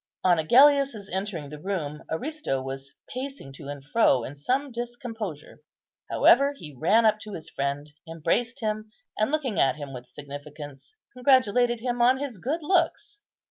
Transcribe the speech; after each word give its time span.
On 0.23 0.39
Agellius's 0.39 1.09
entering 1.11 1.49
the 1.49 1.59
room, 1.61 2.03
Aristo 2.09 2.59
was 2.59 2.95
pacing 3.09 3.53
to 3.53 3.67
and 3.67 3.85
fro 3.85 4.23
in 4.23 4.33
some 4.35 4.71
discomposure; 4.71 5.59
however, 6.09 6.53
he 6.53 6.73
ran 6.73 7.05
up 7.05 7.19
to 7.19 7.33
his 7.33 7.51
friend, 7.51 7.91
embraced 8.09 8.61
him, 8.61 8.91
and, 9.19 9.29
looking 9.29 9.59
at 9.59 9.75
him 9.75 9.93
with 9.93 10.07
significance, 10.09 10.95
congratulated 11.13 11.81
him 11.81 12.01
on 12.01 12.17
his 12.17 12.39
good 12.39 12.63
looks. 12.63 13.19